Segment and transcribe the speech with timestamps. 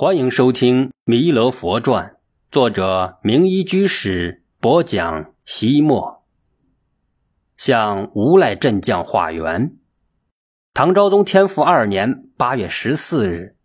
[0.00, 2.06] 欢迎收听《弥勒佛传》，
[2.52, 5.32] 作者名医居士播讲。
[5.44, 6.22] 西末，
[7.56, 9.72] 向无赖镇将化缘。
[10.72, 13.56] 唐昭宗天复二年八月十四日，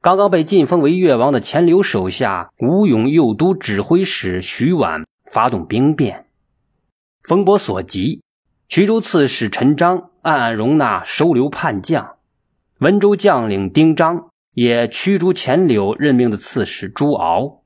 [0.00, 6.24] 刚刚被晋封为越王的钱镠手下吴勇右都指挥使徐婉发动兵变，
[7.22, 8.22] 风波所及，
[8.70, 12.16] 徐州刺史陈章暗暗容纳收留叛将，
[12.78, 14.30] 温州将领丁章。
[14.56, 17.60] 也驱逐钱柳任命的刺史朱敖，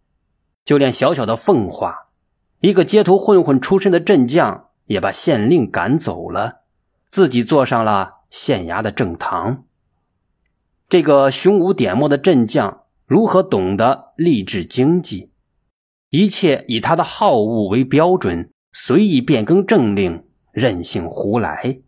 [0.65, 2.09] 就连小小的奉化，
[2.59, 6.63] 一个街头混混出身的镇将，也把县令赶走了，
[7.09, 9.67] 自己坐上了县衙的正堂。
[10.89, 15.31] 这个胸无点墨的镇将，如何懂得吏治经济？
[16.09, 21.83] 一切以他的好恶为标准，随意变更政令，任性胡来，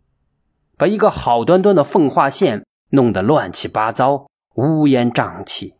[0.78, 4.28] 把一个好端端的奉化县弄得乱七八糟。
[4.54, 5.76] 乌烟瘴气，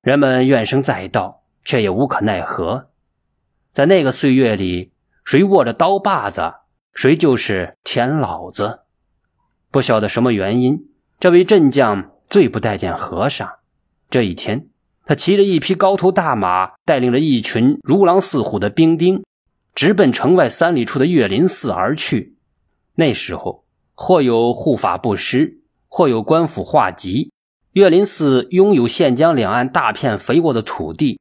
[0.00, 2.88] 人们怨声载道，却也无可奈何。
[3.72, 6.54] 在那个岁月里，谁握着刀把子，
[6.94, 8.80] 谁就是天老子。
[9.70, 10.88] 不晓得什么原因，
[11.20, 13.58] 这位镇将最不待见和尚。
[14.08, 14.70] 这一天，
[15.04, 19.22] 他骑着一匹高头大马，带领着一群如狼似虎的兵丁，
[19.74, 22.38] 直奔城外三里处的岳林寺而去。
[22.94, 27.33] 那时候，或有护法布施，或有官府画集。
[27.74, 31.18] 岳林寺拥有县江两岸大片肥沃的土地，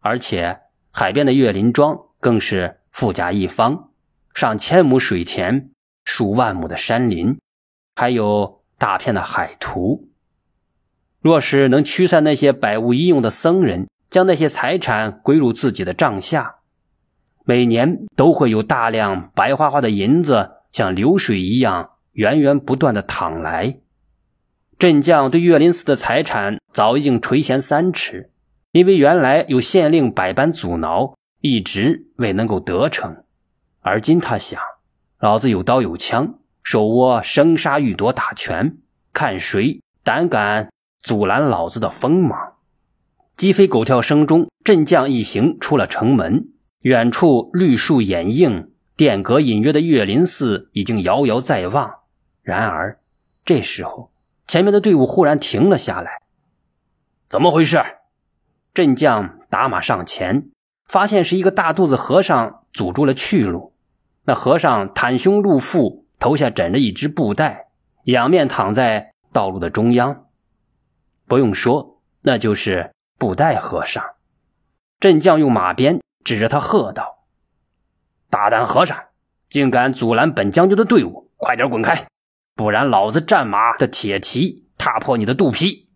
[0.00, 0.60] 而且
[0.92, 3.90] 海边的岳林庄更是富甲一方，
[4.32, 5.70] 上千亩水田，
[6.04, 7.36] 数万亩的山林，
[7.96, 10.08] 还有大片的海图。
[11.20, 16.58] 若是能驱散那些百无一用的僧人，将那些财产归入自己的帐下，
[17.44, 23.80] 每年都会有大量白花花的银子像流水一样源源不断的淌来。
[24.78, 28.30] 镇将对岳林寺的财产早已经垂涎三尺，
[28.72, 33.24] 因为原来有县令百般阻挠，一直未能够得逞。
[33.80, 34.60] 而今他想，
[35.18, 38.76] 老子有刀有枪，手握生杀予夺大权，
[39.14, 40.70] 看谁胆敢
[41.00, 42.56] 阻拦老子的锋芒！
[43.38, 46.48] 鸡飞狗跳声中，镇将一行出了城门，
[46.80, 51.90] 远处绿树掩映，殿阁隐约的岳林寺已经遥遥在望。
[52.42, 53.00] 然而
[53.42, 54.10] 这时候。
[54.46, 56.22] 前面的队伍忽然停了下来，
[57.28, 57.82] 怎么回事？
[58.72, 60.50] 镇将打马上前，
[60.86, 63.74] 发现是一个大肚子和尚阻住了去路。
[64.24, 67.68] 那和尚袒胸露腹，头下枕着一只布袋，
[68.04, 70.26] 仰面躺在道路的中央。
[71.26, 74.04] 不用说，那就是布袋和尚。
[75.00, 77.24] 镇将用马鞭指着他喝道
[78.30, 78.96] ：“大胆和尚，
[79.50, 82.06] 竟敢阻拦本将军的队伍，快点滚开！”
[82.56, 85.90] 不然，老子战马的铁蹄踏破你的肚皮！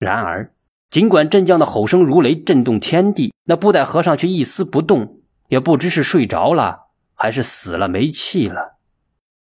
[0.00, 0.52] 然而，
[0.90, 8.80] 尽管镇将的吼声如雷，震动天地，那布袋和尚却一丝不动，也不知是睡着了，还是死了没气了。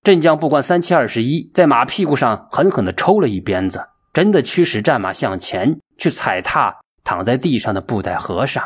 [0.04, 8.64] 镇将不管三七二十一，在马屁股上狠狠地抽了一鞭子，真的驱使战马向前去踩踏躺在地上的布袋和尚。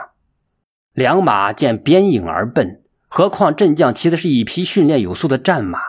[0.91, 5.79] 两马见鞭影而奔，何况镇将骑的是一匹训练有素的战马。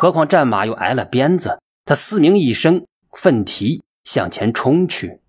[0.00, 2.86] 何况战马又挨了鞭子，他嘶鸣一声，
[3.16, 5.20] 奋蹄向前冲去。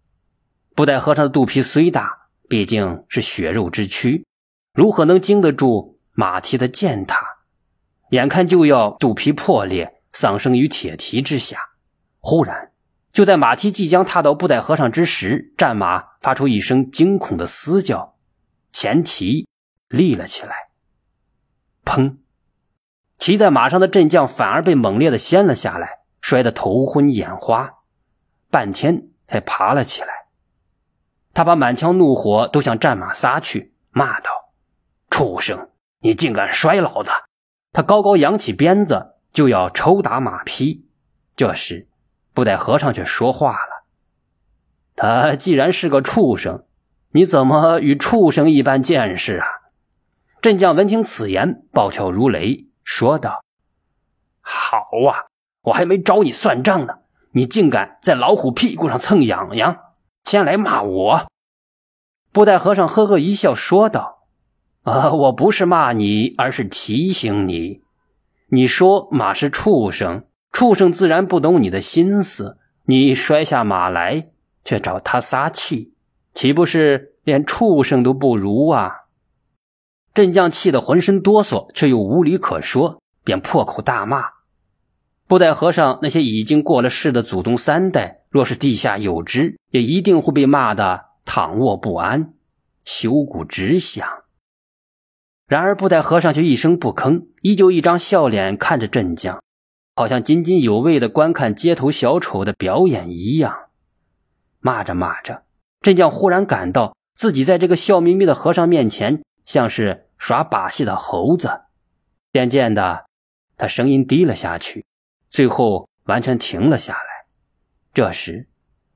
[0.75, 4.27] 布袋和尚的肚皮虽大，毕竟是血肉之躯，
[4.75, 7.17] 如何能经得住马蹄的践踏？
[8.11, 11.57] 眼看就要肚皮破裂，丧生于铁蹄之下。
[12.19, 12.71] 忽然，
[13.11, 18.19] 就在马蹄即将踏到布袋和尚之时，战马发出一声惊恐的嘶叫，
[18.71, 19.47] 前蹄
[19.87, 20.69] 立了起来，
[21.83, 22.17] 砰！
[23.19, 27.75] 骑在马上的镇将反而被猛烈的掀了下来，摔得头昏眼花，
[28.49, 30.07] 半天才爬了起来。
[31.33, 34.31] 他把满腔怒火都向战马撒去，骂道
[35.11, 35.69] ：“畜生，
[35.99, 37.11] 你竟敢摔老子！”
[37.71, 40.87] 他高高扬起鞭子就要抽打马匹。
[41.35, 41.87] 这时，
[42.33, 43.85] 布袋和尚却说话了
[44.95, 46.63] ：“他既然是个畜生，
[47.11, 49.47] 你怎么与畜生一般见识啊？”
[50.41, 52.68] 镇将闻听此言，暴跳如雷。
[52.91, 53.43] 说道
[54.41, 55.29] ：“好啊，
[55.61, 57.01] 我还没找你算账呢，
[57.33, 59.77] 你竟敢在老虎屁股上蹭痒痒，
[60.23, 61.27] 先来骂我！”
[62.33, 64.25] 布袋和尚呵呵一笑，说道
[64.83, 67.83] ：“啊，我不是骂你，而是提醒你。
[68.47, 72.57] 你说马是畜生，畜生自然不懂你的心思。
[72.85, 74.31] 你摔下马来，
[74.65, 75.93] 却找他撒气，
[76.33, 78.95] 岂不是连畜生都不如啊？”
[80.19, 84.25] 镇将气得浑身哆嗦，却又无理可说，便破口大骂。
[85.29, 92.33] 布袋和尚那些已经过了世的祖宗三代，若是地下有知，也一定会被骂得躺卧不安，
[92.83, 94.05] 羞骨直响。
[95.47, 99.41] 然而布袋和尚却一声不吭，依旧一张笑脸看着镇将，
[99.95, 103.55] 好像津津有味的观看街头小丑的表演一样。
[104.59, 105.43] 骂着骂着，
[105.79, 111.61] 镇将忽然感到自己在这个笑眯眯的和尚面前，像是耍把戏的猴子。
[112.31, 113.07] 渐渐的，
[113.57, 114.85] 他声音低了下去，
[115.31, 117.25] 最后完全停了下来。
[117.91, 118.47] 这时，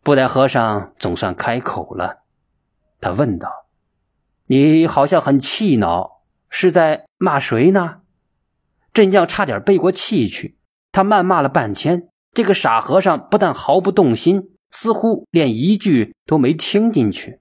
[0.03, 2.19] 布袋和尚总算开口了，
[3.01, 3.49] 他问道
[4.45, 6.11] ：“你好像很气恼。”
[6.55, 8.01] 是在骂谁呢？
[8.93, 10.59] 镇将差点背过气去。
[10.91, 17.39] 他谩骂了半天，这个傻和尚不但毫不动心，似乎连一句都没听进去。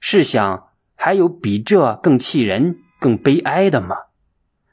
[0.00, 3.96] 试想，还有比这更气人、更悲哀的吗？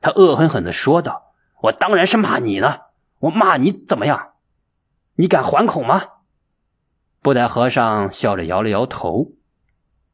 [0.01, 1.33] 他恶狠狠地说道
[1.63, 2.81] ：“我当然是骂你呢！
[3.19, 4.33] 我骂你怎么样？
[5.15, 6.01] 你敢还口吗？”
[7.21, 9.33] 布袋和尚笑着摇了摇头：“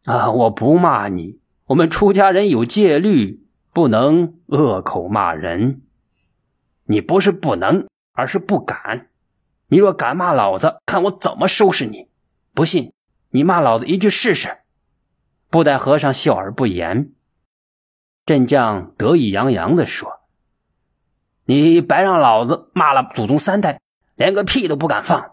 [0.05, 1.39] 啊，我不骂你。
[1.67, 3.39] 我们出家人有戒律。”
[3.73, 5.83] 不能恶口骂人，
[6.87, 9.07] 你不是不能，而是不敢。
[9.67, 12.09] 你若敢骂老子，看我怎么收拾你！
[12.53, 12.91] 不信，
[13.29, 14.57] 你骂老子一句试试。
[15.49, 17.13] 布袋和尚笑而不言。
[18.25, 20.21] 镇将得意洋洋地说
[21.45, 23.81] ：“你白让老子骂了祖宗三代，
[24.15, 25.31] 连个屁都不敢放。”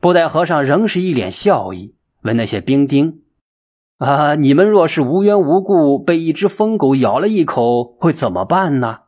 [0.00, 3.22] 布袋和尚仍是一脸笑意，问那些兵丁。
[3.96, 4.36] 啊！
[4.36, 9.00] 你们若是无缘无故被一只疯狗咬了一口，会怎么办呢？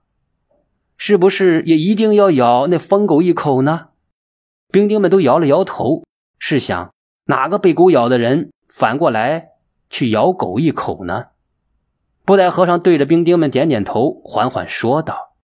[0.96, 3.90] 是不是也一定要咬那疯狗一口呢？
[4.72, 6.02] 兵丁们都摇了摇头。
[6.40, 6.92] 试想，
[7.26, 9.50] 哪个被狗咬的人反过来
[9.88, 11.26] 去咬狗一口呢？
[12.30, 15.34] 布袋和尚对着兵丁们点点头，缓缓说道：“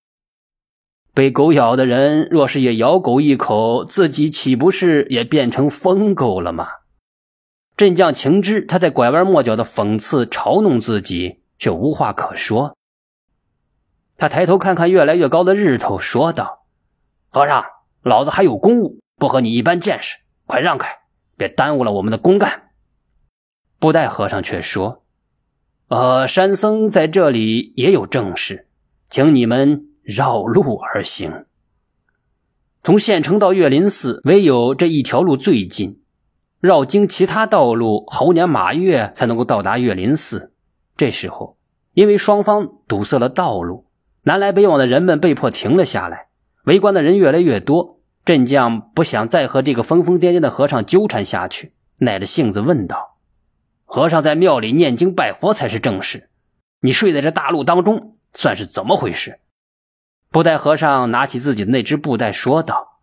[1.12, 6.68] 被狗咬的人若是也咬狗一口，自己岂不是也变成疯狗了吗？”
[7.76, 12.76] 镇将情知他在拐弯抹角的讽刺嘲弄自己，却无话可说。
[14.16, 16.68] 他抬头看看越来越高的日头，说道
[17.30, 17.64] ：“和尚，
[18.02, 20.88] 老子还有公务，不和你一般见识，快让开，
[21.36, 22.70] 别耽误了我们的公干。”
[23.80, 25.02] 布袋和尚却说
[25.88, 28.66] ：“呃，山僧在这里也有正事，
[29.08, 31.44] 请你们绕路而行。
[32.82, 36.00] 从县城到岳林寺，唯有这一条路最近。”
[36.58, 40.52] 绕经其他道路，猴年马月才能够到达岳林寺。
[40.96, 41.58] 这时候，
[41.92, 43.86] 因为双方堵塞了道路，
[44.22, 46.28] 南来北往的人们被迫停了下来。
[46.64, 53.15] 围观的人越来越多，镇将不想再和这个疯疯癫癫的和尚纠缠下去，耐着性子问道
[53.86, 56.28] ：“和尚在庙里念经拜佛才是正事，
[56.80, 59.40] 你睡在这大路当中，算是怎么回事？”
[60.30, 63.00] 布袋和尚拿起自己的那只布袋，说道：“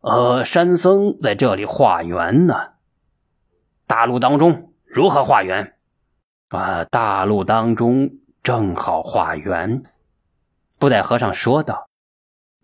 [0.00, 2.72] 呃，山僧在这里化缘呢。”
[3.86, 5.74] 大路当中如何化缘？
[6.48, 8.10] 啊，大路当中
[8.42, 9.82] 正好化缘。
[10.78, 11.88] 布袋和尚说道：“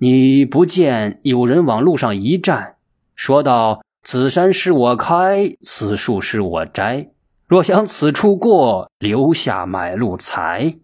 [0.00, 2.76] 你不见有人往路上一站，
[3.14, 7.10] 说道：‘此山是我开，此树是我摘。
[7.48, 10.76] 若想此处过，留下买路财。’”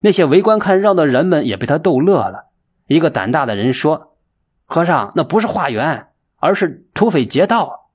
[0.00, 2.50] 那些围观看热闹的人们也被他逗乐了。
[2.86, 4.18] 一个胆大的人说
[4.66, 7.90] ：“和尚，那不是化缘，而是土匪劫道。”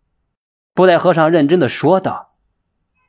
[0.73, 2.31] 布袋和尚认真的说道：“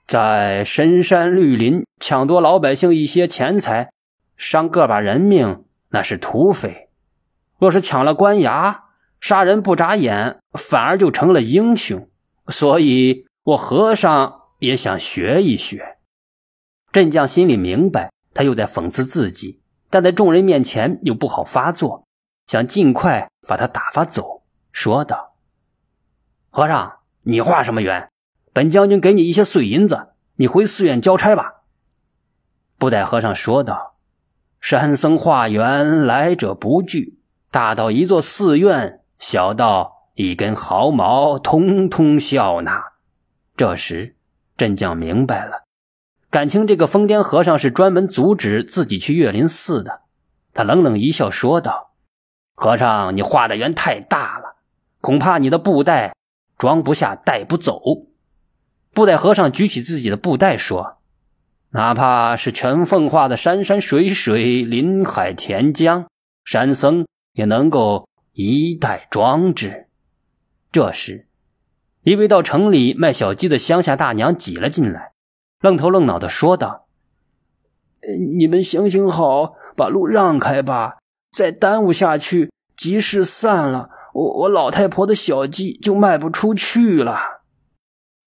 [0.06, 3.90] 在深山绿林抢夺老百姓一些钱财，
[4.36, 6.88] 伤个把人命，那是土匪；
[7.58, 8.80] 若是抢了官衙，
[9.20, 12.06] 杀人不眨眼，反而就成了英雄。
[12.48, 15.98] 所以，我和尚也想学一学。”
[16.92, 22.06] 镇将心里明白，他又在讽刺自己，但在众人面前又不好发作，
[22.46, 25.34] 想尽快把他打发走，说道
[26.48, 28.08] ：“和尚。”你化什么缘？
[28.54, 31.64] 本将军给你一些碎银子，你回寺院交差吧。”
[32.78, 33.98] 布袋和尚说道
[34.58, 42.92] ，“山僧化缘，来者不拒，大到一座寺院，小到一根毫毛，通通笑纳。”
[43.54, 44.16] 这时，
[44.60, 45.62] 镇将明白了，
[46.28, 50.02] 感情这个疯癫和尚是专门阻止自己去岳林寺的。
[50.52, 51.94] 他冷冷一笑，说道
[52.54, 54.56] ：“和尚，你画的圆太大了，
[55.00, 56.14] 恐怕你的布袋……”
[56.60, 57.80] 装不下，带不走。
[58.92, 60.98] 布袋和尚举起自己的布袋说
[61.72, 66.06] ：“哪怕是全奉化的山山水水、林海田江，
[66.44, 69.86] 山僧也能够一袋装之。”
[70.70, 71.29] 这时，
[72.02, 75.12] 一位到城里卖小鸡的乡下大娘挤了进来，
[75.60, 76.86] 愣头愣脑的说道
[78.36, 80.98] ：“你们行行好，把路让开吧，
[81.36, 87.42] 再耽误下去，集市散了。”我我老太婆的小鸡就卖不出去了。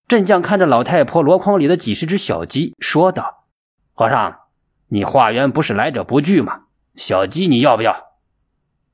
[0.08, 3.48] 镇将看着老太婆箩筐里的几十只小鸡，说道
[3.92, 4.39] ：“和尚，
[4.88, 6.62] 你化缘不是来者不拒吗？
[6.96, 8.13] 小鸡你要不要？”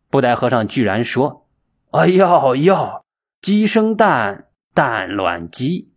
[0.10, 1.46] 布袋和尚居然说
[1.92, 3.04] ：“哎要要，
[3.40, 5.92] 鸡生蛋，蛋卵鸡，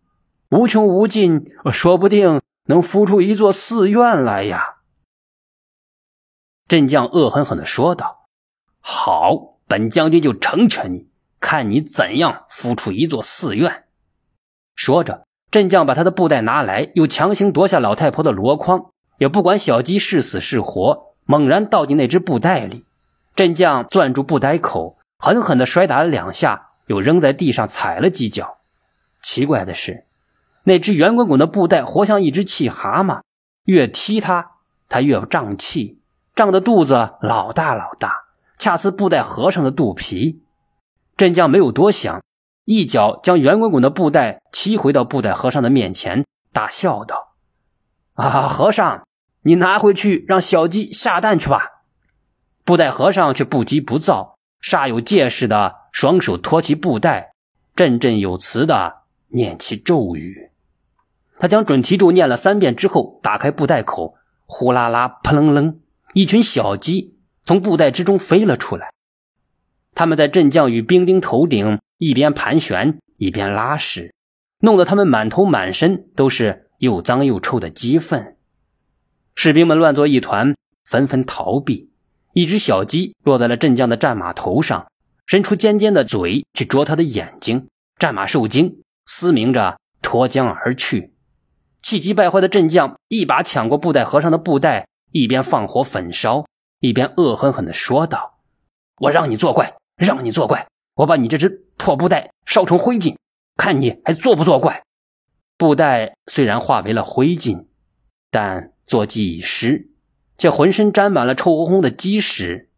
[0.50, 4.76] 无穷无尽，说不定能孵出一座寺院来呀。”
[6.68, 8.28] 镇将恶狠狠地说道
[8.80, 13.84] ：“好，本将军就成全你，看你怎样孵出一座寺院。”
[14.74, 18.86] 说着，镇将把他的布袋拿来，又强行夺下老太婆的箩筐，
[19.18, 22.84] 也不管小鸡是死是活，猛然倒进那只布袋里。
[23.36, 28.58] 镇将攥住布袋口，狠狠地摔打了两下，又扔在地上踩了几脚。
[29.22, 30.04] 奇怪的是，
[30.64, 33.22] 那只圆滚滚的布袋活像一只气蛤蟆，
[33.64, 34.52] 越踢它，
[34.88, 36.00] 它越胀气，
[36.34, 38.12] 胀得肚子老大老大，
[38.58, 40.42] 恰似布袋和尚的肚皮。
[41.16, 42.22] 镇将没有多想。
[42.64, 47.34] 一脚将圆滚滚的布袋踢回到布袋和尚的面前，大笑道
[48.14, 49.04] ：“啊，和尚，
[49.42, 51.82] 你拿回去让小鸡下蛋去吧。”
[52.64, 57.32] 布袋和尚却不急不躁，煞有介事的双手托起布袋，
[57.74, 59.01] 振振有词的
[59.32, 60.50] 念起咒语。
[61.38, 64.14] 他将准提咒念了三遍之后，打开布袋口，
[64.46, 65.80] 呼啦啦、扑棱棱，
[66.14, 68.92] 一群小鸡从布袋之中飞了出来。
[69.94, 71.78] 他们在镇将与兵丁头顶。
[71.98, 74.12] 一边盘旋一边拉屎，
[74.58, 78.36] 弄得他们满头满身都是又脏又臭的鸡粪。
[79.36, 81.92] 士兵们乱作一团，纷纷逃避。
[82.32, 84.90] 一只小鸡落在了镇将的战马头上，
[85.26, 87.68] 伸出尖尖的嘴去啄他的眼睛。
[88.00, 91.14] 战马受惊，嘶鸣着脱缰而去。
[91.82, 96.46] 气急败坏的镇将一把抢过布袋和尚的布袋，一边放火焚烧，
[96.80, 98.40] 一边恶狠狠地说道
[99.02, 100.66] ：“我让你作怪，让你作怪。”
[100.96, 103.16] 我把你这只破布袋烧成灰烬，
[103.56, 104.82] 看你还作不作怪！
[105.56, 107.64] 布袋虽然化为了灰烬，
[108.30, 109.88] 但坐骑已失，
[110.36, 112.68] 却浑身沾满了臭烘烘的鸡屎，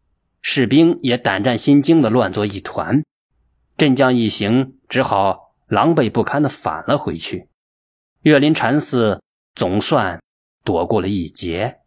[0.41, 3.03] 士兵也胆战心惊的乱作一团。
[3.77, 7.49] 镇将一行只好狼狈不堪的返了回去。
[8.21, 9.21] 岳林禅寺
[9.53, 10.21] 总算
[10.63, 11.84] 躲过了一劫。